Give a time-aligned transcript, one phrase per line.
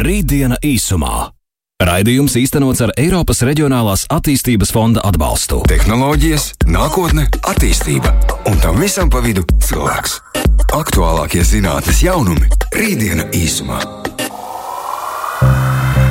[0.00, 1.28] Rītdiena īsumā.
[1.84, 5.58] Raidījums īstenots ar Eiropas Reģionālās attīstības fonda atbalstu.
[5.68, 8.14] Tehnoloģijas, nākotne, attīstība
[8.48, 10.14] un tam visam pa vidu cilvēks.
[10.72, 12.48] Aktuālākie zinātnes jaunumi-
[12.80, 13.82] Rītdiena īsumā.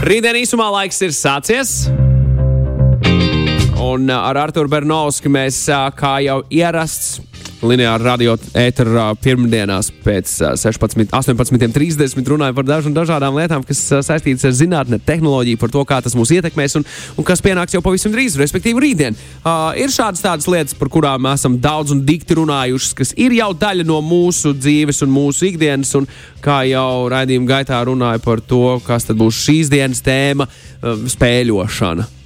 [0.06, 1.74] Rītdien īsumā laiks ir sācies.
[3.80, 7.24] Un uh, ar Arthuru Bernovski mēs, uh, kā jau ierasts,
[7.66, 14.56] lineāri radio ēterā pirmdienās pēc 16, 18.30 runājam par dažu, dažādām lietām, kas saistītas ar
[14.56, 16.86] zinātnē, tehnoloģiju, par to, kā tas mūs ietekmēs un,
[17.20, 19.18] un kas pienāks jau pavisam drīz, respektīvi rītdien.
[19.40, 23.52] Uh, ir šādas tādas lietas, par kurām esam daudz un dikti runājuši, kas ir jau
[23.58, 26.08] daļa no mūsu dzīves un mūsu ikdienas, un
[26.44, 32.19] kā jau raidījuma gaitā runāja par to, kas tad būs šīs dienas tēma uh,- spēļošana.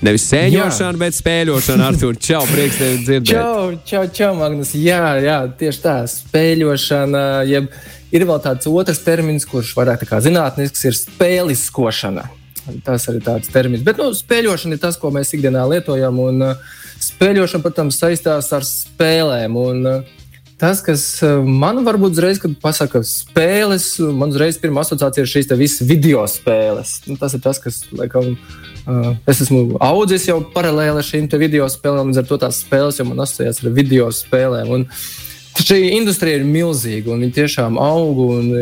[0.00, 1.88] Nevis sēņošana, bet spēļošana.
[1.90, 3.30] Ar to čau, prieks tevi dzirdēt.
[3.34, 4.72] Čau, čau, čau, Magnus.
[4.78, 7.24] Jā, jā, tieši tā, spēļošana.
[7.48, 7.68] Jeb,
[8.16, 12.24] ir vēl tāds otrs termins, kurš vairāk zinātnisks, ir spēliskošana.
[12.86, 13.84] Tas arī tāds termins.
[13.84, 16.22] Bet nu, spēļošana ir tas, ko mēs ikdienā lietojam.
[16.24, 19.60] Un, uh, spēļošana, protams, saistās ar spēlēm.
[19.60, 20.16] Un, uh,
[20.60, 21.02] Tas, kas
[21.48, 26.98] man varbūt uzreiz, kad pasaka spēles, man uzreiz pirmā asociācija ir šīs visas video spēles.
[27.08, 28.34] Nu, tas ir tas, kas, laikam,
[28.88, 33.06] Uh, es esmu audzis jau paralēli šīm video spēlēm, līdz ar to tās spēles jau
[33.08, 34.70] man asociējās ar video spēlēm.
[34.72, 34.86] Un
[35.60, 38.22] šī industrija ir milzīga un viņi tiešām aug.
[38.38, 38.52] Un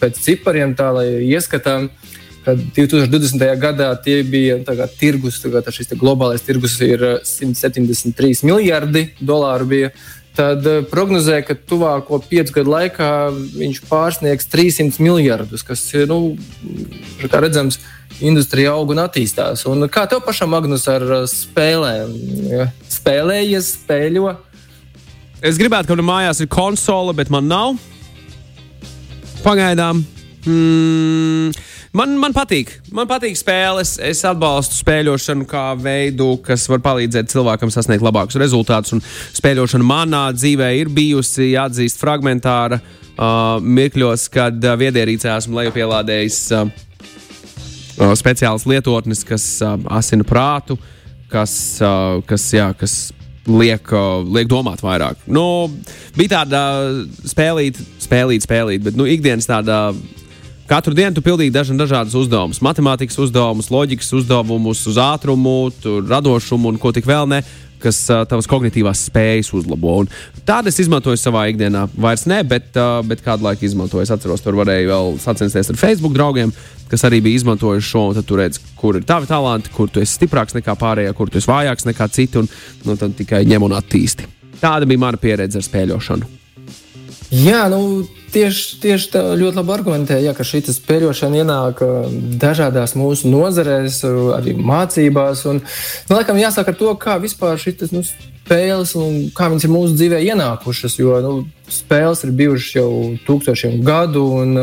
[0.00, 1.90] pēc cipariem tā, lai ieskatām,
[2.46, 3.42] kad 2020.
[3.60, 9.68] gadā tie bija kā, tirgus, kā, šis globālais tirgus ir 173 miljardi dolāru.
[9.72, 9.90] Bija,
[10.36, 13.10] tad prognozē, ka tuvāko piecu gadu laikā
[13.56, 16.36] viņš pārsniegs 300 miljardus, kas ir, nu,
[17.32, 17.80] redzams,
[18.20, 19.66] industrija aug un attīstās.
[19.68, 22.12] Un kā tev pašam, Magnus, ar uh, spēlēm?
[22.92, 24.34] Spēlējies, spēļo?
[25.44, 27.76] Es gribētu, ka man mājās ir konsole, bet man nav.
[29.44, 30.04] Pagaidām.
[30.46, 31.50] Mm,
[31.98, 32.70] man, man patīk.
[32.94, 33.96] Man patīk spēles.
[34.02, 38.94] Es atbalstu spēļošanu kā veidu, kas var palīdzēt cilvēkam sasniegt labākus rezultātus.
[38.96, 39.04] Un
[39.36, 46.42] spēļošana manā dzīvē ir bijusi, jāatzīst, fragmentāra uh, mirkļos, kad uh, viedierīcē esmu lejupielādējis.
[46.54, 46.82] Uh,
[47.98, 50.78] uh, speciālas lietotnes, kas uh, asina prātu,
[51.32, 52.96] kas, uh, kas, jā, kas
[53.46, 55.26] liek, uh, liek domāt vairāk.
[55.26, 55.66] Nu,
[56.16, 56.62] bija tāda
[57.26, 59.88] spēlīt, spēlīt, spēlīt, bet nu, ikdienas tāda.
[60.66, 65.70] Katru dienu tu pildīji dažna, dažādas uzdevumus, matemātikas uzdevumus, loģikas uzdevumus, uz ātrumu,
[66.10, 67.44] radošumu un ko tik vēl ne
[67.82, 69.98] kas uh, tavas kognitīvās spējas uzlabo.
[70.48, 71.86] Tādu es izmantoju savā ikdienā.
[72.00, 74.04] Vairs ne, bet, uh, bet kādu laiku izmantoju.
[74.06, 76.54] Es atceros, tur varēju vēl sacensties ar Facebook draugiem,
[76.90, 78.04] kas arī bija izmantojuši šo.
[78.16, 81.40] Tad tu redz, kur ir tavi talanti, kur tu esi stiprāks nekā pārējie, kur tu
[81.40, 82.42] esi vājāks nekā citi.
[82.42, 82.50] Un
[82.88, 84.30] nu, tad tikai ņem un attīsti.
[84.62, 86.32] Tāda bija mana pieredze ar spēļošanu.
[87.36, 91.82] Jā, nu, tieši, tieši tā ļoti labi argumentē, ja, ka šī spēļošana ienāk
[92.40, 94.02] dažādās mūsu nozarēs,
[94.36, 95.44] arī mācībās.
[95.50, 98.04] Un, nu, laikam jāsāk ar to, kā vispār šis nu,
[98.46, 100.98] spēles un kā viņas ir mūsu dzīvē ienākušas.
[101.00, 101.32] Jo nu,
[101.72, 102.90] spēles ir bijušas jau
[103.26, 104.56] tūkstošiem gadu, un,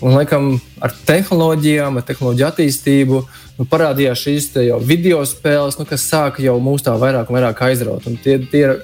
[0.00, 3.22] un laikam ar tehnoloģijām, ar tehnoloģiju attīstību.
[3.60, 4.46] Nu, parādījās šīs
[4.88, 8.06] video spēles, nu, kas sāka jau mūs tā vairāk un vairāk aizraut.
[8.08, 8.78] Un tie, tie ir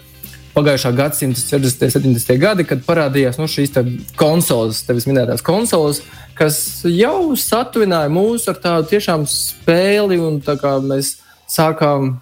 [0.57, 1.85] pagājušā gadsimta 60.
[1.85, 2.37] un 70.
[2.41, 3.75] gadi, kad parādījās nu, šīs
[4.17, 6.01] konsoles, tevis minētās konsoles,
[6.37, 6.59] kas
[6.89, 11.19] jau satuvināja mūs ar tādu tiešām spēli, un tā kā mēs
[11.53, 12.17] sākām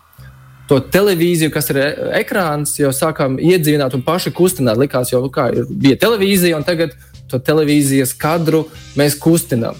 [0.69, 1.81] to televīziju, kas ir
[2.17, 4.81] ekrāns, jau sākām iedzīvināt un paši kustināt.
[4.81, 6.95] Likās, jau nu, kā, bija televīzija, un tagad
[7.31, 8.65] to televīzijas kadru
[8.99, 9.77] mēs kustinām.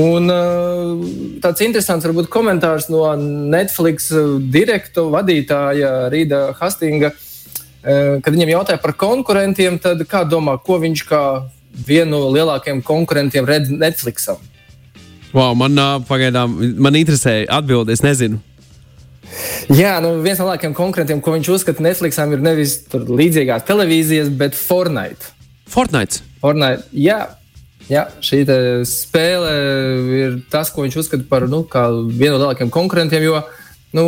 [0.00, 0.32] Un,
[1.44, 4.10] tāds interesants varbūt komentārs no Netflix
[4.54, 7.14] direktora vadītāja Rīda Hastinga.
[7.84, 11.20] Eh, kad viņam jautāja par konkurentiem, tad kā domā, ko viņš kā
[11.84, 14.40] vienu no lielākajiem konkurentiem redz Netflixam?
[15.34, 15.76] Wow, man
[16.08, 18.38] pagaidām man interesē atbildi, es nezinu.
[19.68, 24.56] Jā, nu viens no lielākajiem konkurentiem, ko viņš uzskata Netflixam, ir nevis līdzīgās televīzijas, bet
[24.56, 25.34] Fortnite.
[25.68, 26.22] Fortnite.
[26.40, 27.18] Fortnite jā,
[27.90, 28.44] jā, šī
[28.88, 29.52] spēle
[30.22, 31.66] ir tas, ko viņš uzskata par nu,
[32.08, 33.28] vienu no lielākajiem konkurentiem.
[33.28, 33.42] Jo
[33.94, 34.06] nu,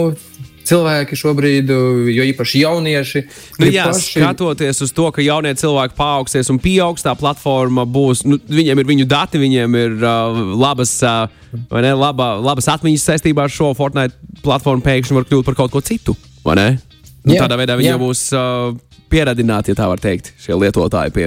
[0.67, 1.71] cilvēki šobrīd,
[2.13, 3.23] jo īpaši jaunieši.
[3.61, 4.21] Nu, jā, paši...
[4.21, 8.91] skatoties uz to, ka jaunie cilvēki paaugsies un pieaugs, tā platforma būs, nu, viņiem ir
[8.91, 11.29] viņu dati, viņiem ir uh, labas, uh,
[11.71, 15.85] ne, laba, labas atmiņas saistībā ar šo Fortnite platformu, pēkšņi var kļūt par kaut ko
[15.85, 16.17] citu.
[16.47, 17.95] Nu, jā, tādā veidā viņi jā.
[17.97, 18.75] jau būs uh,
[19.11, 21.27] pieradināti, ja tā var teikt, šie lietotāji pie,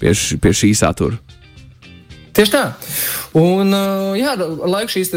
[0.00, 1.18] pie, š, pie šī satura.
[2.36, 2.64] Tieši tā.
[3.36, 4.36] Un, uh, jā,
[4.68, 5.12] laik šīs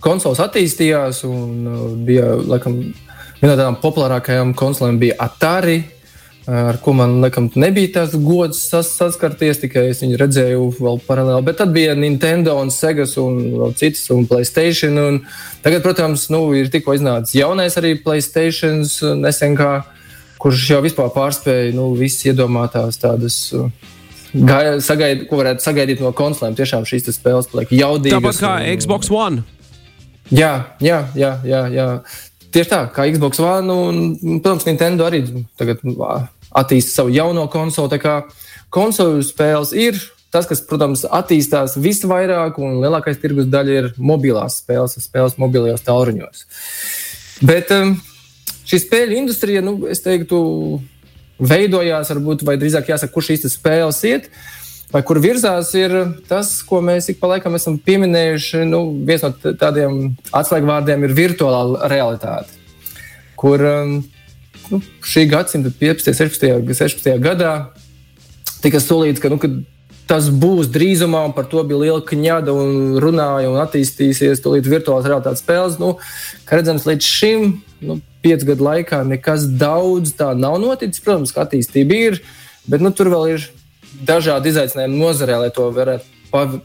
[0.00, 2.80] konsoles attīstījās, un uh, bija laikam,
[3.40, 5.80] viena no tādām populārākajām konsolēm bija Atari.
[6.50, 11.44] ar ko man laikam nebija tas gods sas, saskarties, tikai es viņu redzēju vēl paralēli.
[11.46, 14.96] Bet tad bija Nintendo un Sega un vēl citas, un Playstation.
[14.98, 15.20] Un
[15.62, 18.82] tagad, protams, nu, ir tikko iznācis jaunais arī Playstation
[19.20, 19.84] nesen, kā,
[20.40, 23.38] kurš jau vispār pārspēja nu, visas iedomātās tādas.
[24.30, 26.56] Sagaid, ko varētu sagaidīt no konsolēm?
[26.58, 28.16] Tiešām šīs spēles paliek jaudīgas.
[28.16, 29.59] Tāpat kā un, Xbox One.
[30.34, 31.32] Jā, jā, jā.
[31.46, 31.86] jā, jā.
[32.50, 35.22] Tieši tā, kā Xbox One, un, protams, Nintendo arī
[35.58, 35.82] tagad
[36.50, 37.92] attīsta savu jauno konsoli.
[37.92, 38.14] Tā kā
[38.74, 39.98] konsolu spēles ir
[40.30, 46.44] tas, kas, protams, attīstās visvairāk, un lielākais tirgus daļa ir mobilās spēles, spēles mobilajos tālruņos.
[47.46, 47.96] Bet um,
[48.70, 50.38] šī spēļu industrija, nu, es teiktu,
[51.40, 54.30] veidojās, varbūt, vai drīzāk jāsaka, kur šīs spēles iet.
[54.90, 55.92] Vai kur virzās, ir
[56.26, 58.64] tas, ko mēs ik pa laikam esam pieminējuši.
[58.66, 62.56] Nu, viens no tādiem atslēgvārdiem ir virtuālā realitāte,
[63.38, 63.92] kur um,
[64.72, 66.10] nu, šī gadsimta 15.
[66.10, 66.74] un 16.
[66.74, 67.12] 16.
[67.22, 67.52] gadā
[68.64, 69.52] tika solīts, ka, nu, ka
[70.10, 75.06] tas būs drīzumā, un par to bija liela kņada un runāja un attīstīsies tūlīt virtuālās
[75.06, 75.78] realitātes spēles.
[75.78, 75.92] Nu,
[76.48, 77.46] kā redzams, līdz šim
[77.86, 81.02] nu, piecu gadu laikā nekas daudz tā nav noticis.
[81.06, 82.20] Protams, ka attīstība ir,
[82.66, 83.48] bet nu, tur vēl ir
[84.06, 86.18] dažādi izaicinājumi nozarē, lai to varētu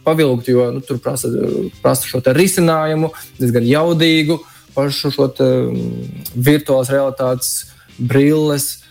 [0.05, 1.29] pavilkt, jo nu, tur prasa,
[1.81, 4.39] prasa šo risinājumu, diezgan jaudīgu,
[4.75, 5.29] pašu šo
[6.35, 7.53] virtuālās realitātes
[7.97, 8.83] brilles.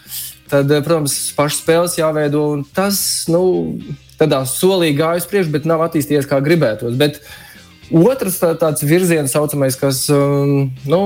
[0.50, 2.98] Tad, eh, protams, pašas spēles jāveido, un tas
[3.32, 3.78] nu,
[4.20, 6.98] tādā solī gājas priekšā, bet nav attīstījies kā gribētos.
[7.00, 7.20] Bet
[7.90, 11.00] otrs tā, tāds virziens, saucamais, kas um, nu,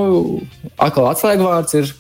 [0.78, 1.94] atkal atslēgvārds ir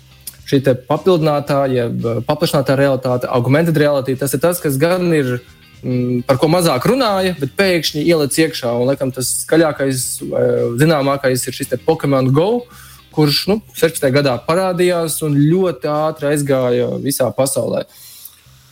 [0.48, 4.18] šī papildinātā, jeb paplašinātā realitāte, augmented realitāte.
[4.22, 5.38] Tas ir tas, kas gan ir
[5.82, 8.74] mm, par ko mazāk runāja, bet pēkšņi ieliec iekšā.
[8.74, 10.10] Un, laikam, tas skaļākais,
[10.80, 12.50] zināmākais ir šis Pokemon Go.
[12.58, 12.84] Uh,
[13.18, 14.04] kurš nu, 16.
[14.14, 17.82] gadā parādījās un ļoti ātri aizgāja visā pasaulē.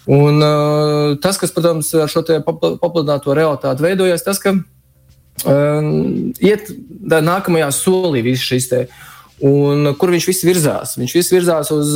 [0.06, 5.88] Un, uh, tas, kas, protams, ar šo paplašināto realitāti veidojas, tas, ka um,
[6.38, 6.70] iet
[7.02, 8.84] nākamajā solī viss šis te.
[9.44, 10.94] Un, kur viņš viss virzās?
[10.96, 11.92] Viņš viss virzās uz,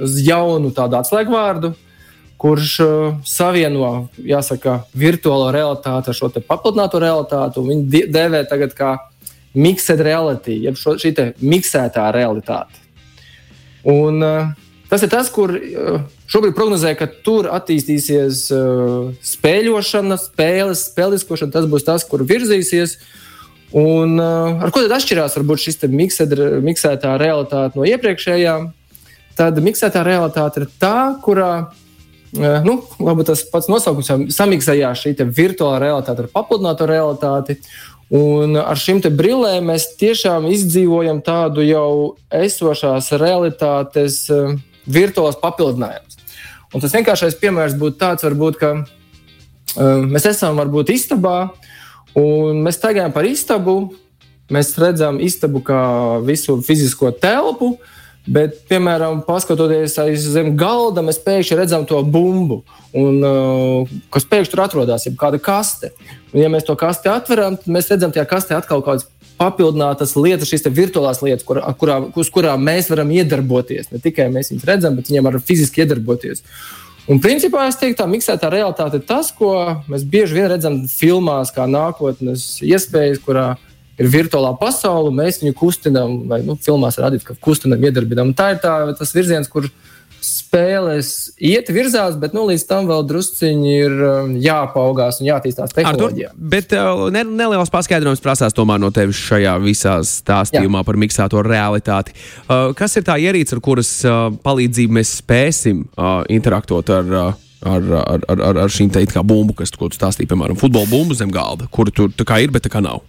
[0.00, 1.74] uz jaunu tādu atslēgvārdu,
[2.40, 7.64] kurš uh, savieno, jāsaka, virtuālo realitāti ar šo paplašināto realitāti.
[7.66, 8.94] Viņi dēvē tagad kā
[9.58, 11.12] mixed reality, jeb šo, šī
[11.42, 12.80] miksētā realitāte.
[13.88, 14.48] Un, uh,
[14.88, 16.00] tas ir tas, kur uh,
[16.30, 21.52] šobrīd prognozē, ka tur attīstīsies uh, spēļošana, spēles, spēliskošana.
[21.52, 22.96] Tas būs tas, kur virzīsies.
[23.76, 28.70] Un, uh, ar ko tad atšķirās varbūt šis miksētā realitāte no iepriekšējām?
[29.36, 35.14] Tad miksētā realitāte ir tā, kurā uh, nu, labi, tas pats nosaukums jau samiksējās šī
[35.20, 37.58] virtuālā realitāte ar papludināto realitāti.
[38.08, 44.56] Un ar šīm brillēm mēs tiešām izdzīvojam tādu jau esošās realitātes uh,
[44.88, 46.16] virtuālās papildinājumus.
[46.72, 51.50] Un tas vienkāršais piemērs būtu tāds, varbūt, ka uh, mēs esam varbūt istabā,
[52.16, 53.80] un mēs staigājam par istabu.
[54.48, 55.78] Mēs redzam istabu kā
[56.24, 57.74] visu fizisko telpu,
[58.28, 62.58] Bet, piemēram, paskatoties aiz zem galda, mēs pēkšņi redzam to bumbu,
[62.92, 65.94] un, uh, kas pēkšņi tur atrodas, ir kāda kaste.
[66.34, 70.12] Un, ja mēs to kasti atveram, tad mēs redzam, tajā kastē atkal kaut kādas papildinātas
[70.18, 73.88] lietas, šīs virtuālās lietas, kur, kurā, uz kurām mēs varam iedarboties.
[73.94, 76.44] Ne tikai mēs viņus redzam, bet viņiem var fiziski iedarboties.
[77.08, 79.54] Un, principā, es teiktu, tā miksētā realitāte ir tas, ko
[79.88, 83.54] mēs bieži vien redzam filmās, kā nākotnes iespējas, kurā
[83.98, 88.34] ir virtuālā pasaule, mēs viņu kustinām, vai nu, filmās rādīt, ka kustinām, iedarbinām.
[88.36, 89.70] Tā ir tā, tas virziens, kur
[90.24, 96.32] spēles iet virzās, bet nu, līdz tam vēl drusciņi ir um, jāpaugās un jāattīstās tehnoloģijā.
[96.32, 100.88] Artur, bet uh, ne, neliels paskaidrojums prasās tomēr no tevis šajā visā stāstījumā Jā.
[100.88, 102.16] par miksēto realitāti.
[102.46, 105.84] Uh, kas ir tā ierīce, ar kuras uh, palīdzību mēs spēsim
[106.32, 107.14] interaktot ar?
[107.66, 111.16] Ar, ar, ar, ar šīm teikt, kā bumbu, kas, ko tu stāstīji, piemēram, futbola bumbu
[111.18, 113.00] zem galda, kuru tur tā kā ir, bet tā kā nav.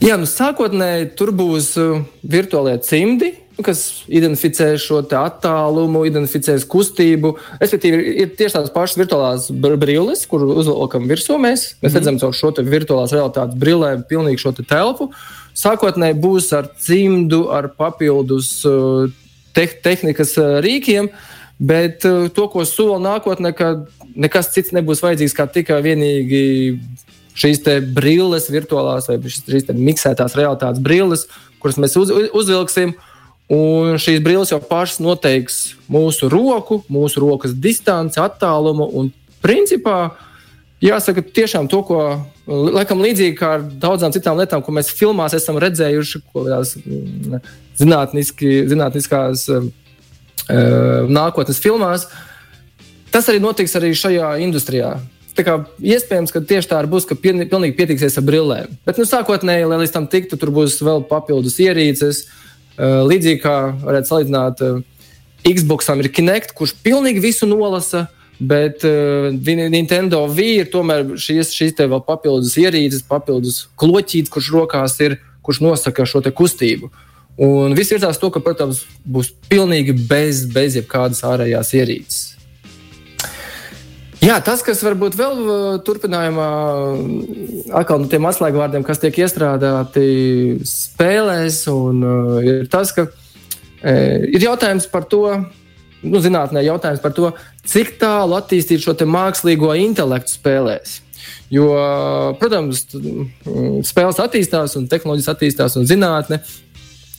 [0.00, 3.32] Jā, nu, sākotnēji tur būs uh, virtuālie cimdi,
[3.64, 7.34] kas identificē šo attālumu, identificēs kustību.
[7.60, 11.38] Respektīvi, ir, tieši tādas pašas virtuālās brilles, kur uzvelkam virsū.
[11.40, 11.96] Mēs, mēs mm.
[11.98, 15.10] redzam caur šo virtuālās realitātes brillēm pilnīgi šo te telpu.
[15.56, 19.08] Sākotnēji būs ar cimdu, ar papildus uh,
[19.56, 21.12] te tehnikas uh, rīkiem.
[21.56, 23.70] Bet to, ko sola nākotnē, ka
[24.12, 26.42] nekas cits nebūs vajadzīgs kā tikai vienīgi
[27.36, 27.62] šīs
[27.94, 31.26] brilles, virtuālās vai šīs miksētās realitātes brilles,
[31.62, 32.96] kuras mēs uz, uzvilksim.
[33.52, 38.88] Un šīs brilles jau pašas noteiks mūsu roku, mūsu rokas distanci, attālumu.
[38.98, 39.12] Un
[39.44, 40.16] principā
[40.82, 42.00] jāsaka, tiešām to, ko
[42.46, 47.38] laikam līdzīgi kā ar daudzām citām lietām, ko mēs filmās esam redzējuši, ko tās mm,
[47.78, 49.68] zinātniskās uh,
[51.06, 52.08] nākotnes filmās.
[53.14, 54.96] tas arī notiks arī šajā industrijā.
[55.36, 58.76] Kā iespējams, ka tieši tā arī būs, ka pilnīgi pietiksies ar brillēm.
[58.88, 62.24] Bet, nu, sākotnēji, lai līdz tam tiktu, tur būs vēl papildus ierīces.
[62.76, 64.62] Līdzīgi kā varētu salīdzināt,
[65.46, 68.06] Xboxam ir Kinect, kurš pilnīgi visu nolasa.
[68.36, 74.50] Bet uh, Nintendo Wii ir tomēr šīs, šīs te vēl papildus ierīces, papildus kloķītes, kurš
[74.52, 75.16] rokās ir,
[75.46, 76.90] kurš nosaka šo kustību.
[77.40, 82.20] Un viss ir to, ka, protams, būs pilnīgi bez, bez jebkādas ārējās ierīces.
[84.26, 85.36] Jā, tas, kas varbūt vēl
[85.86, 86.46] turpinājumā,
[87.78, 90.06] atkal no tiem atslēgvārdiem, kas tiek iestrādāti
[90.66, 93.92] spēlēs, un, uh, ir tas, ka e,
[94.34, 95.22] ir jautājums par to,
[96.02, 97.30] nu, zinātnē jautājums par to,
[97.70, 100.98] cik tālu attīstīt šo mākslīgo intelektu spēlēs.
[101.52, 101.70] Jo,
[102.40, 102.82] protams,
[103.86, 106.40] spēles attīstās, un tehnoloģijas attīstās, un zinātne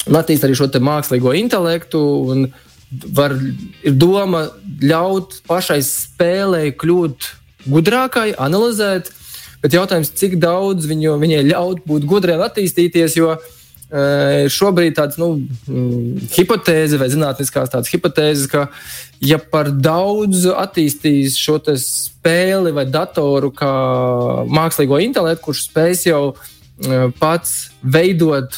[0.07, 2.01] un attīst arī šo mākslīgo intelektu.
[2.87, 3.33] Var,
[3.83, 4.45] ir doma
[4.79, 7.27] ļaut pašai spēlei kļūt
[7.67, 9.09] gudrākai, analizēt,
[9.59, 13.17] bet jautājums, cik daudz viņu, viņai ļaut būt gudrai un attīstīties.
[13.19, 15.33] Jo uh, šobrīd tāds nu,
[15.67, 18.69] mm, hipotēze vai zinātniskās tādas hipotēzes, ka
[19.19, 23.73] ja par daudz attīstīs šo spēli vai datoru kā
[24.47, 26.37] mākslīgo intelektu, kurš spēs jau
[27.19, 28.53] pats veidot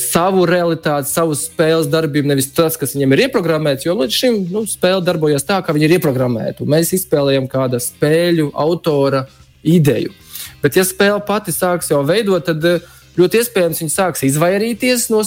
[0.00, 3.84] savu realitāti, savu spēles darbību, nevis tas, kas viņam ir ieprogrammēts.
[3.84, 6.64] Jo līdz šim nu, spēle darbojas tā, kā viņa ir ieprogrammēta.
[6.64, 9.26] Mēs izspēlējam kāda spēļu autora
[9.66, 10.14] ideju.
[10.62, 15.22] Bet, ja spēle pati sāks jau veidot, tad uh, ļoti iespējams viņi sāks izvairīties no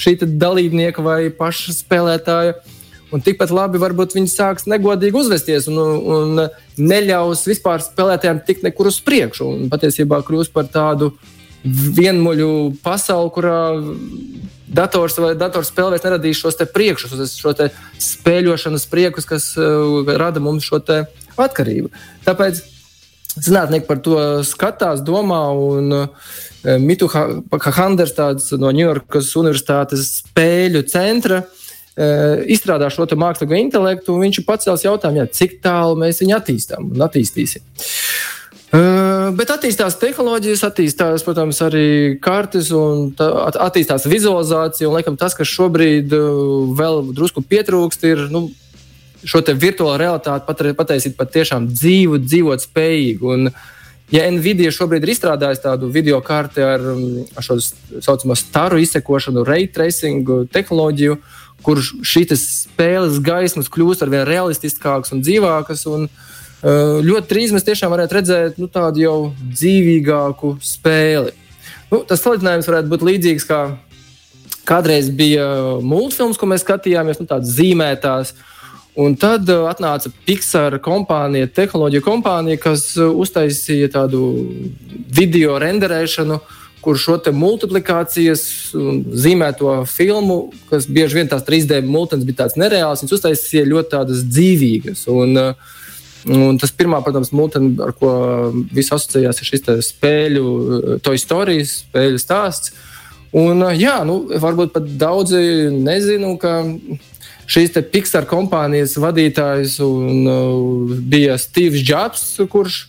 [0.00, 2.56] šī dalībnieka vai paša spēlētāja.
[3.12, 6.40] Un tikpat labi varbūt viņi sāks negodīgi uzvesties un, un
[6.80, 9.48] neļaus vispār spēlētājiem tikt nekur uz priekšu.
[9.52, 11.10] Un patiesībā kļūs par tādu
[11.64, 12.52] vienmuļu
[12.82, 13.58] pasauli, kurā
[14.72, 17.54] dators vai datorspēle vairs neradīs šos priekšus, šo
[18.00, 20.80] spēļošanas priekus, kas uh, rada mums šo
[21.40, 21.92] atkarību.
[22.26, 22.62] Tāpēc
[23.32, 26.30] zinātnieki par to skatās, domā un uh,
[26.82, 28.14] Mitu Handers
[28.60, 35.24] no Ņujorkas Universitātes spēļu centra eh, izstrādā šo mākslīgo intelektu, un viņš ir pacēlis jautājumu,
[35.24, 37.66] jā, cik tālu mēs viņu attīstām un attīstīsim.
[37.66, 38.01] Uh,
[39.36, 44.88] bet attīstās tehnoloģijas, attīstās, protams, arī kartes un attīstās vizualizācija.
[44.88, 48.46] Un, laikam, tas, kas šobrīd uh, vēl drusku pietrūkst, ir nu,
[49.28, 53.36] šo virtuālo realitāti pataisīt pat tiešām dzīvu, dzīvot spējīgu.
[53.36, 53.70] Un, uh,
[54.12, 59.40] Ja Nvidia šobrīd ir izstrādājusi tādu video karti ar, ar šo tā saucamo staru izsekošanu,
[59.48, 61.16] ray tracing tehnoloģiju,
[61.64, 65.86] kur šīs spēles gaismas kļūst ar vien realistiskākas un dzīvākas.
[65.88, 66.31] Un, uh,
[66.62, 71.34] ļoti drīz mēs tiešām varētu redzēt nu, tādu jau dzīvīgāku spēli.
[71.90, 73.64] Nu, tas salīdzinājums varētu būt līdzīgs kā
[74.68, 75.46] kādreiz bija
[75.82, 78.34] multfilms, ko mēs skatījāmies, nu, tādas zīmētās.
[79.02, 84.26] Un tad uh, atnāca Pixar kompānija, tehnoloģija kompānija, kas uh, uztaisīja tādu
[85.08, 86.36] video renderēšanu,
[86.82, 88.42] kur šo multiplikācijas
[88.74, 94.26] zīmēto filmu, kas bieži vien tās 3D multens bija tāds nereāls, viņas uztaisīja ļoti tādas
[94.28, 95.06] dzīvīgas.
[95.14, 95.80] Un, uh,
[96.30, 98.12] Un tas pirmā, protams, mūteni, ar ko
[98.70, 100.46] viss asociējās, ir šis spēļu,
[101.02, 102.74] to istorijas, spēļu stāsts.
[103.32, 105.40] Un, jā, nu, varbūt pat daudzi
[105.72, 106.60] nezinu, ka
[107.50, 112.84] šīs Pixar kompānijas vadītājs un, uh, bija Steve's Jobs, kurš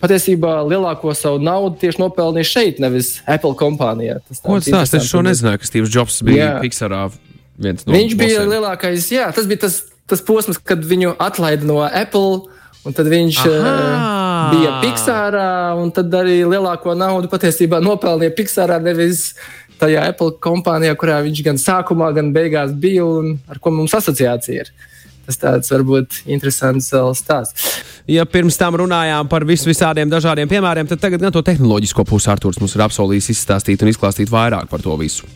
[0.00, 4.20] patiesībā lielāko savu naudu tieši nopelnīja šeit, nevis Apple kompānijā.
[4.28, 4.94] Tas Ko tas tāds?
[5.02, 6.54] Es šo nezināju, ka Steve's Jobs bija jā.
[6.64, 7.02] Pixarā.
[7.60, 8.52] No Viņš bija bosiem.
[8.54, 12.46] lielākais, jā, tas bija tas, tas posms, kad viņu atlaida no Apple.
[12.86, 13.54] Un tad viņš Aha.
[13.60, 19.34] uh, bija Pixārā, un tad arī lielāko naudu patiesībā nopelnīja Pixārā, nevis
[19.80, 24.64] tajā Apple kompānijā, kurā viņš gan sākumā, gan beigās bija un ar ko mums asociācija
[24.64, 24.72] ir.
[25.28, 26.88] Tas tāds varbūt interesants
[27.20, 27.66] stāsts.
[28.10, 32.32] Ja pirms tam runājām par vis visādiem dažādiem piemēriem, tad tagad gan to tehnoloģisko pusi
[32.32, 35.28] Arthurs mums ir apsolījis izstāstīt un izklāstīt vairāk par to visu.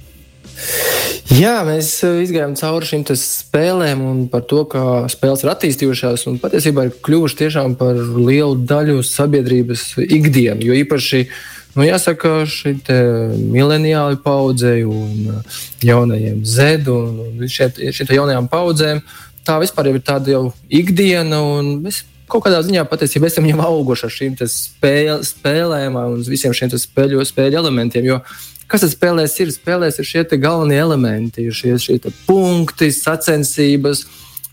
[1.35, 6.39] Jā, mēs uh, gājām cauri šīm spēlēm un par to, kā spēles ir attīstījušās un
[6.43, 10.71] patiesībā ir kļuvušas tiešām par lielu daļu sabiedrības ikdienu.
[10.71, 11.27] Jo īpaši
[11.75, 12.77] Nu, jāsaka, šī
[13.51, 19.01] mileniāla paudzei un uh, jaunajiem Z un šīm jaunajām paudzēm
[19.45, 21.41] tā vispār ir tāda jau ikdiena.
[21.85, 26.73] Mēs kaut kādā ziņā patiesībā esam jau auguši ar šīm spēle, spēlēm un visiem šiem
[26.73, 28.09] spēļu, spēļu elementiem.
[28.09, 28.21] Jo
[28.71, 29.53] kas tas spēlēs ir?
[29.55, 34.05] Spēlēs ir šie galvenie elementi, ir šie, šie punkti, sacensības,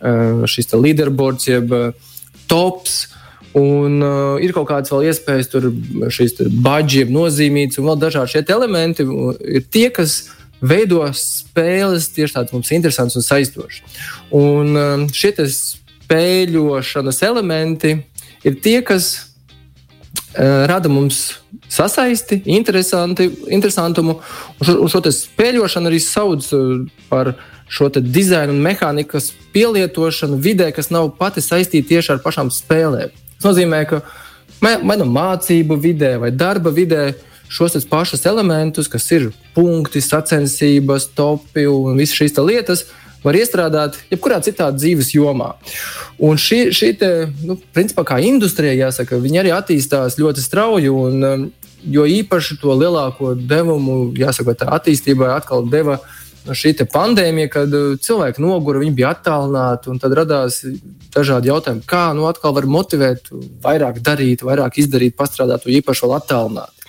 [0.02, 2.14] uh, šis leaderboards, jeb uh,
[2.52, 3.08] tops.
[3.58, 5.72] Un uh, ir kaut kādas vēl iespējas, tur
[6.16, 9.04] šīs budžets, nozīmītas un vēl dažādi šie elementi.
[9.44, 10.22] Ir tie, kas
[10.62, 14.00] veido spēles tieši tādas mums interesantas un saistošas.
[14.38, 15.34] Un uh, šie
[16.12, 17.98] spēļošanas elementi
[18.48, 19.31] ir tie, kas
[20.68, 21.40] rada mums
[21.70, 24.20] sasaisti, interesantumu.
[24.60, 26.48] Un šo, un šo spēļošanu arī sauc
[27.10, 27.34] par
[27.72, 33.12] šo dizainu un mehānikas pielietošanu vidē, kas nav pati saistīta tieši ar pašām spēlēm.
[33.38, 34.02] Tas nozīmē, ka
[34.62, 37.14] vai nu mācību vidē vai darba vidē
[37.52, 42.86] šos pašus elementus, kas ir punkti, sacensības, topi un visas šīs lietas,
[43.24, 45.54] var iestrādāt jebkurā citā dzīves jomā.
[46.22, 47.12] Un šī, šī te,
[47.46, 50.90] nu, principā, kā industrija, jāsaka, viņi arī attīstās ļoti strauji.
[50.94, 51.46] Un, um,
[51.82, 56.00] jo īpaši to lielāko devumu, jāsaka, tā attīstībai atkal deva
[56.42, 60.64] šī pandēmija, kad uh, cilvēki nogura, viņi bija attālināti, un tad radās
[61.14, 63.30] dažādi jautājumi, kā nu atkal var motivēt,
[63.62, 66.88] vairāk darīt, vairāk izdarīt, pastrādāt, jo īpaši vēl attālināti.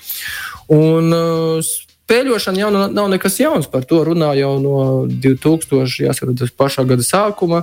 [0.73, 1.73] Un uh,
[2.13, 3.69] Spēļošana jau nav, nekas jauns.
[3.73, 6.03] Par to runā jau no 2000.
[6.05, 7.63] Jāskatās, pašā gada sākuma.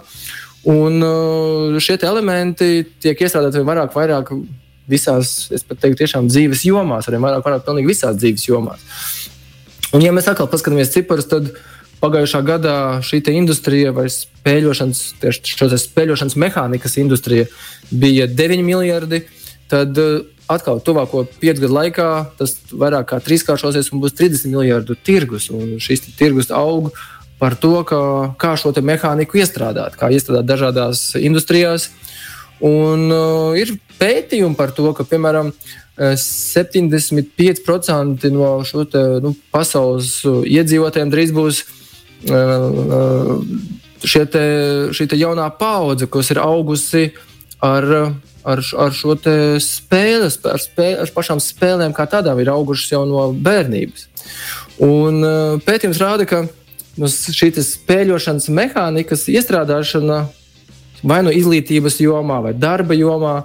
[0.69, 4.31] Un uh, šie elementi tiek iestrādāti vairāk, vairāk
[4.89, 8.81] visās, es pat teiktu, tiešām dzīves jomās, arī vairāk, vairāk pilnīgi visās dzīves jomās.
[9.93, 11.53] Un, ja mēs atkal paskatāmies ciparus, tad
[12.01, 12.75] pagājušā gadā
[13.05, 17.45] šī industrija vai spēļošanas, tieši šo spēļošanas mehānikas industrija
[17.91, 19.21] bija 9 miljardi.
[19.69, 24.95] Tad uh, atkal tuvāko piecu gadu laikā tas vairāk kā trīskāršosies un būs 30 miljardu
[25.05, 25.45] tirgus.
[25.83, 26.83] Šis tirgus aug
[27.39, 27.99] par to, ka,
[28.39, 31.89] kā šo mehāniku iestrādāt, kā iestrādāt dažādās industrijās.
[32.59, 35.53] Un uh, ir pētījumi par to, ka piemēram
[35.95, 41.67] 75% uh, no šo te, nu, pasaules uh, iedzīvotājiem drīz būs uh,
[42.99, 43.39] uh
[43.99, 44.43] šie te,
[44.95, 47.09] šī te jaunā paudze, kas ir augusi
[47.63, 47.83] ar
[48.43, 49.15] ar, ar šo
[49.63, 54.07] spēles, ar, spē, ar pašām spēlēm kā tādām ir augušas jau no bērnības.
[54.83, 56.43] Un uh, pētījums rāda, ka
[56.99, 60.23] nu, šī spēļošanas mehānikas iestrādāšana
[61.03, 63.35] vai no nu izglītības jomā, vai darba jomā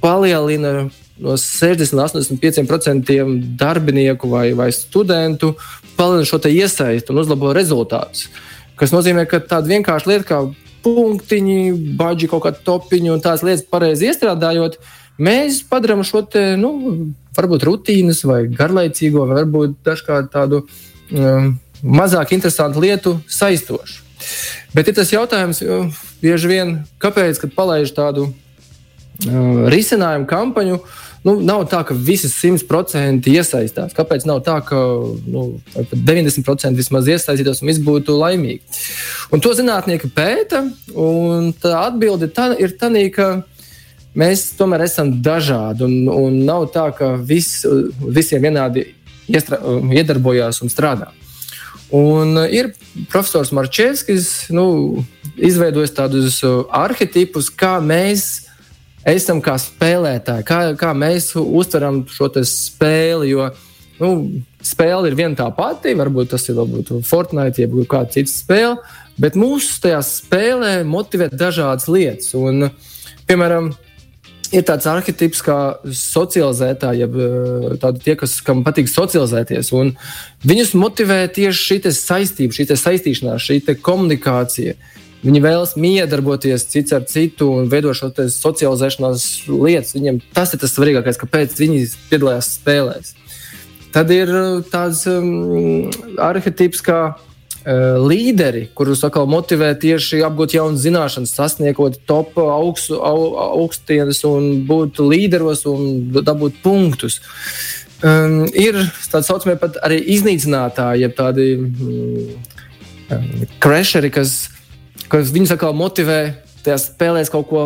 [0.00, 0.88] palielina
[1.20, 3.18] no 60 līdz 85%
[3.60, 5.54] darbinieku vai, vai studentu
[5.98, 8.30] palielina šo iesaistu un uzlabo rezultātus.
[8.80, 10.38] Tas nozīmē, ka tāda vienkārša lieta kā
[10.84, 11.60] punktiņi,
[11.98, 14.78] baģi, kaut kāda topiņa un tās lietas pareizi iestrādājot,
[15.20, 16.72] mēs padarām šo te, nu,
[17.36, 24.06] varbūt rutīnas vai garlaicīgo, vai varbūt dažkārt tādu um, mazāk interesantu lietu saistošu.
[24.76, 25.62] Bet ir tas jautājums,
[26.20, 32.30] bieži vien, kāpēc, kad palaiž tādu uh, risinājumu kampaņu, uh, nu, nav tā, ka visi
[32.32, 33.94] 100% iesaistās.
[33.96, 34.78] Kāpēc nav tā, ka
[35.30, 35.44] nu,
[35.92, 38.60] 90% vismaz iesaistītos un viss būtu laimīgi?
[39.34, 40.64] Un to zinātnieki pēta,
[40.96, 43.30] un tā atbilde tā, ir tā, ka
[44.16, 45.86] mēs tomēr esam dažādi.
[45.86, 47.60] Un, un nav tā, ka vis,
[48.00, 48.88] visiem vienādi
[49.30, 49.60] iestra,
[49.92, 51.12] iedarbojās un strādā.
[51.90, 52.70] Un ir
[53.10, 55.02] profesors Marčevskis, nu,
[55.34, 56.38] izveidojis tādus
[56.70, 58.49] arhetipus, kā mēs
[59.08, 63.32] esam kā spēlētāji, kā, kā mēs uztveram šo spēli.
[63.32, 63.50] Jo
[64.00, 64.10] nu,
[64.64, 68.80] spēle ir viena tā pati, varbūt tas ir varbūt Fortnite, jeb kāda cita spēle,
[69.20, 72.32] bet mūsu tajā spēlē motivē dažādas lietas.
[72.38, 72.70] Un,
[73.28, 73.72] piemēram,
[74.54, 77.18] ir tāds arhitekts kā socializētāji, jeb
[77.82, 79.72] tādi tie, kas, kam patīk socializēties.
[80.46, 84.76] Viņus motivē tieši šī saistība, šī saistīšanās, šī komunikācija.
[85.20, 89.92] Viņi vēlas miedarboties cits ar citu un veidot šo socializēšanās lietas.
[89.92, 93.12] Viņiem tas ir tas svarīgākais, kāpēc viņi piedalās spēlēs.
[93.92, 95.90] Tad ir uh, tāds um,
[96.22, 103.34] arhitekts kā uh, līderi, kurus atkal motivē tieši apgūt jaunas zināšanas, sasniegt top augstu, au,
[103.60, 107.18] augstienes un būt līderos un dabūt punktus.
[108.00, 108.78] Um, ir
[109.12, 114.38] tādi saucamie pat arī iznīcinātāji, jeb tādi mm, krešeri, kas
[115.08, 116.20] kas viņus atkal motivē
[116.64, 117.62] tajā spēlēs kaut ko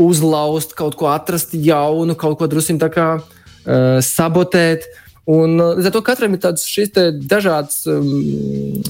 [0.00, 4.88] uzlauzt, kaut ko atrast jaunu, kaut ko drusku tā kā uh, sabotēt.
[5.30, 6.94] Un līdz ar to katram ir tāds šis
[7.28, 8.08] dažāds um,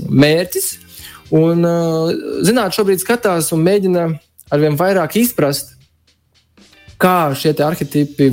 [0.09, 0.71] mērķis.
[1.37, 2.13] Un uh,
[2.47, 4.07] zinātnē šobrīd skatās un mēģina
[4.55, 5.77] arvien vairāk izprast,
[7.01, 8.29] kā šie arhitekti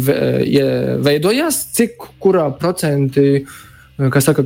[1.05, 3.45] veidojās, cik kurā procentī,
[3.97, 4.43] kā saka,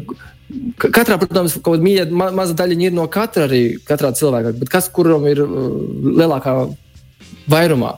[0.81, 4.71] Katrā, protams, kaut kāda mīļa, ma maza daļiņa ir no katra arī katrā cilvēkā, bet
[4.73, 5.67] kas kuram ir uh,
[6.21, 6.55] lielākā
[7.51, 7.93] vairumā.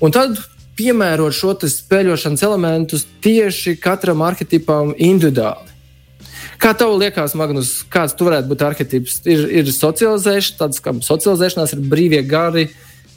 [0.00, 0.38] Un tad
[0.78, 5.68] piemērot šo spēļošanas elementus tieši katram arhetipam individuāli.
[6.60, 9.20] Kā tev liekas, Magnus, kāds tu varētu būt arhetips?
[9.24, 12.66] Ir, ir socializēšana, tāds kā socializēšanās, ir brīvie gari,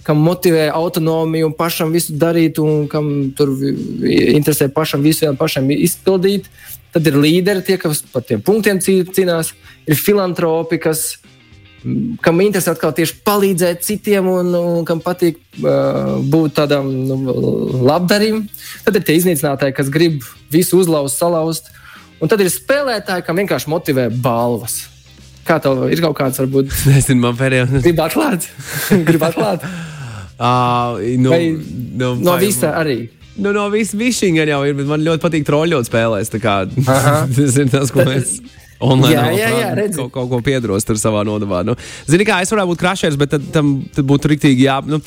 [0.08, 6.48] kam motivē autonomiju un pašam visu darīt, un kam tur interesē pašam visu pašam izpildīt.
[6.94, 9.54] Tad ir līderi, tie, kas par tiem punktiem cīnās,
[9.90, 11.16] ir filantropi, kas
[12.24, 17.18] kam interesē atkal tieši palīdzēt citiem un, un kam patīk uh, būt tādam nu,
[17.84, 18.46] labdarim.
[18.86, 20.22] Tad ir tie iznīcinātāji, kas grib
[20.54, 21.68] visu uzlauzt, salauzt.
[22.24, 24.78] Un tad ir spēlētāji, kam vienkārši motivē balvas.
[25.44, 27.66] Kā tev ir kaut kāds, varbūt, Nezinu, man pēdējā.
[27.84, 28.48] grib atklāt?
[29.10, 29.66] grib atklāt?
[30.44, 31.44] Uh, nu, Vai
[31.94, 32.96] No vai- visa arī.
[33.42, 36.30] Nu, no visas višķiņa jau ir, bet man ļoti patīk troļļot spēlēs.
[36.34, 38.38] Tas ir tas, ko mēs.
[38.84, 39.96] Online Jā, jā, jā, redzi.
[39.96, 41.62] kaut, kaut ko piedros tur savā nodevā.
[41.64, 41.76] Nu,
[42.10, 44.82] Zini, kā es varētu būt krašers, bet tad, tam tad būtu rīktīgi jā.
[44.84, 45.00] Nu,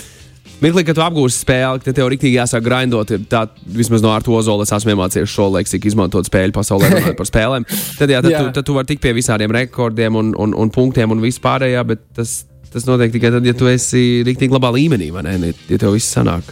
[0.63, 3.11] Mirklī, kad tu apgūsi spēli, tad tev rīktīgi jāsāk grindot.
[3.29, 3.43] Tā,
[3.77, 7.67] vismaz no Artu Ozola es esmu iemācījies šo leksiku izmantot spēļu pasaulē, runājot par spēlēm.
[7.99, 8.41] Tad, jā, tad, Jā.
[8.41, 12.07] tu, tad tu vari tikt pie visādiem rekordiem un, un, un punktiem un vispārējā, bet
[12.17, 12.39] tas,
[12.73, 15.53] tas notiek tikai tad, ja tu esi rīktīgi labā līmenī, vai ne?
[15.69, 16.49] Ja tev viss sanāk.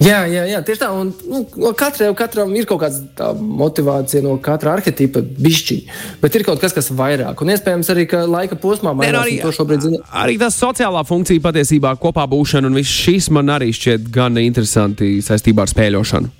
[0.00, 0.88] Jā, jā, jā, tieši tā.
[0.96, 5.96] Un, nu, no katra, katram ir kaut kāda motivācija no katra arhitekta, bišķiņa.
[6.22, 7.42] Bet ir kaut kas, kas vairāk.
[7.44, 9.28] Un iespējams arī, ka laika posmā nu, mainās.
[9.28, 10.00] un to šobrīd zina.
[10.22, 15.18] arī tā sociālā funkcija patiesībā kopā būšana un viss šis man arī šķiet gan interesanti
[15.24, 16.36] saistībā ar spēļošanu.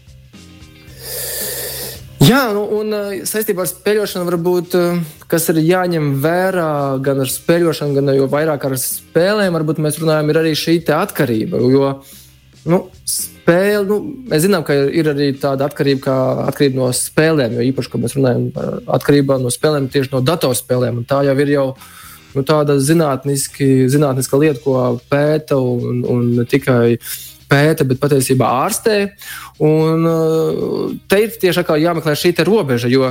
[2.24, 6.72] Jā, nu, un uh, saistībā ar spēļošanu varbūt, uh, kas ir jāņem vērā
[7.04, 11.60] gan ar spēļošanu, gan jau vairāk ar spēlēm, varbūt mēs runājam, ir arī šī atkarība.
[11.72, 11.92] Jo
[12.68, 13.98] nu, spēle, nu,
[14.30, 16.16] mēs zinām, ka ir arī tāda atkarība,
[16.50, 21.02] atkarība no spēlēm, jo īpaši, kad mēs runājam par atkarību no spēlēm, tieši no datorspēlēm.
[21.08, 21.66] Tā jau ir jau
[22.36, 24.76] nu, tāda zinātniska lieta, ko
[25.10, 26.98] pēta un, un ne tikai
[27.50, 29.00] pēta, bet patiesībā ārstē.
[29.66, 33.10] Un uh, te ir tieši jāmeklē šī robeža, jo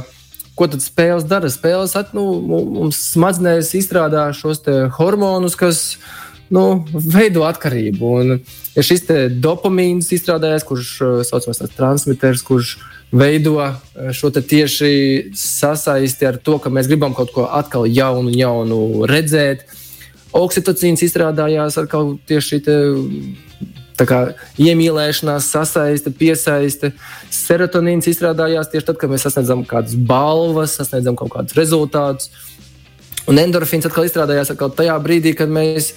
[0.60, 1.52] ko tad spēles dara?
[1.52, 4.64] Spēles at, nu, mu- mums smadzenēs izstrādā šos
[4.98, 5.98] hormonus, kas
[6.54, 8.14] nu, veido atkarību.
[8.22, 8.40] Un,
[8.76, 9.06] ja šis
[9.42, 12.78] dopamīns izstrādājas, kurš uh, saucamais transmiters, kurš
[13.12, 13.78] veido uh,
[14.16, 14.92] šo tieši
[15.38, 19.68] sasaisti ar to, ka mēs gribam kaut ko atkal jaunu, jaunu redzēt.
[20.36, 22.62] Oksitocīns izstrādājās atkal tieši
[24.00, 24.20] te kā
[24.62, 26.94] iemīlēšanās, sasaiste, piesaiste.
[27.34, 32.30] Serotonīns izstrādājās tieši tad, kad mēs sasniedzam kādas balvas, sasniedzam kaut kādus rezultātus.
[33.30, 35.92] Un endorfīns atkal izstrādājās atkal tajā brīdī, kad mēs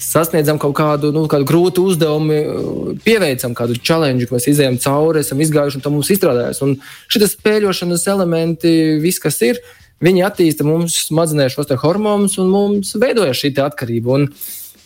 [0.00, 5.40] sasniedzam kaut kādu, nu, kādu grūtu uzdevumu, pieveicam kādu challenge, ka mēs izējām cauri, esam
[5.44, 6.60] izgājuši un tam mums izstrādājās.
[6.66, 6.76] Un
[7.12, 9.60] šis spēļošanas elementi, viss, kas ir,
[10.04, 14.18] viņi attīsta mums smadzenē šos hormonus un mums veidojas šī atkarība.
[14.18, 14.26] Un,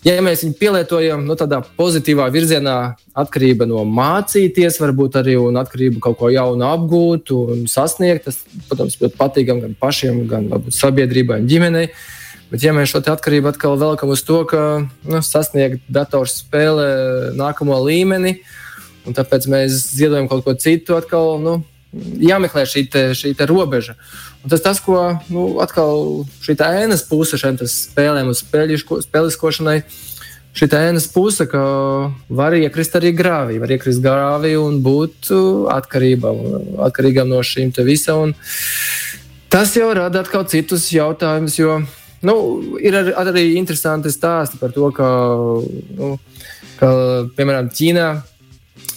[0.07, 2.77] ja mēs viņu pielietojam nu, tādā pozitīvā virzienā,
[3.19, 9.19] atkarība no mācīties, varbūt arī atkarība kaut ko jaunu apgūt un sasniegt, tas, protams, ļoti
[9.19, 11.91] patīkami gan pašiem, gan varbūt, sabiedrībai un ģimenei.
[12.49, 14.61] Bet, ja mēs šo atkarību atkal velkam uz to, ka
[15.05, 18.39] nu, sasniegt datorspēlē nākamo līmeni,
[19.09, 21.59] un tāpēc mēs ziedojam kaut ko citu, atkal nu,
[22.25, 23.99] jāmeklē šī, te, šī te robeža.
[24.45, 29.79] Un tas, tas, ko nu, atkal šī ēnas puse šiem spēlēm spēliskošanai,
[30.57, 31.63] šī ēnas puse, ka
[32.33, 36.45] var iekrist arī grāvī, var iekrist grāvī un būt uh, atkarībām,
[36.89, 38.31] atkarīgām no šīm te visam.
[38.31, 38.37] Un
[39.49, 41.79] Tas jau rada atkal citus jautājumus, jo
[42.23, 42.35] nu,
[42.83, 45.09] ir ar, arī interesanti stāsti par to, ka,
[45.99, 46.17] nu,
[46.81, 46.91] ka
[47.37, 48.09] piemēram, Ķīnā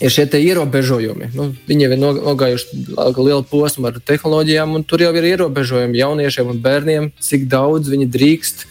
[0.01, 1.31] ir šie ierobežojumi.
[1.37, 6.47] Nu, viņi ir no- nogājuši lielu posmu ar tehnoloģijām, un tur jau ir ierobežojumi jauniešiem
[6.49, 8.65] un bērniem, cik daudz viņi drīkst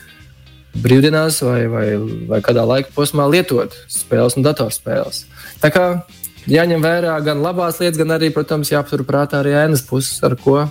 [0.74, 1.86] brīvdienās vai, vai,
[2.30, 5.24] vai kādā laika posmā lietot spēles un datorspēles.
[5.62, 5.86] Tā kā
[6.50, 10.68] jāņem vērā gan labās lietas, gan arī, protams, jāaptur prātā arī ēnas puses, ar ko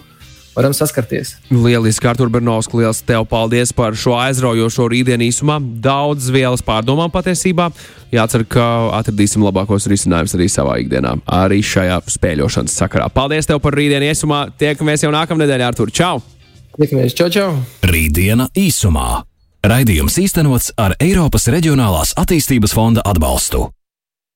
[0.55, 1.35] varam saskarties.
[1.51, 5.59] Lieliski, Artur Bernovs, liels tev paldies par šo aizraujošo rītdienu īsumā.
[5.83, 7.69] Daudz vielas pārdomām patiesībā.
[8.13, 8.65] Jācer, ka
[8.97, 13.07] atradīsim labākos risinājumus arī savā ikdienā, arī šajā spēļošanas sakarā.
[13.13, 14.47] Paldies tev par rītdienu īsumā.
[14.59, 15.93] Tiekamies jau nākamnedēļ, Artur.
[15.93, 16.19] Čau!
[16.77, 17.49] Tiekamies, čau, čau!
[17.85, 19.09] Rītdiena īsumā.
[19.59, 23.67] Raidījums īstenots ar Eiropas Reģionālās attīstības fonda atbalstu.